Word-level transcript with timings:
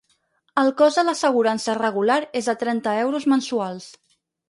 El 0.61 0.73
cost 0.79 0.99
de 1.01 1.03
l'assegurança 1.09 1.77
regular 1.83 2.19
és 2.43 2.51
de 2.53 2.59
trenta 2.65 2.99
euros 3.07 3.33
mensuals. 3.37 3.91